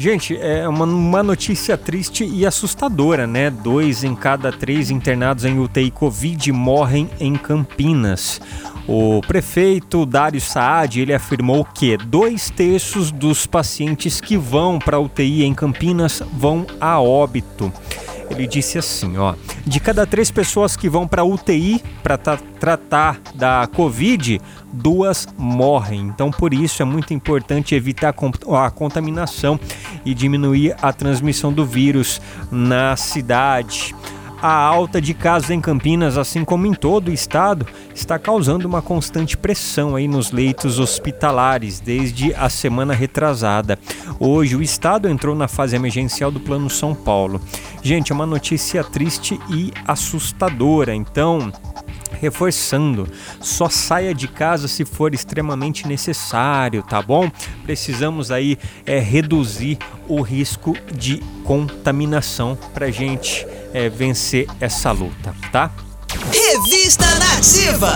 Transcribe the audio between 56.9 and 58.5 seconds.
bom? Precisamos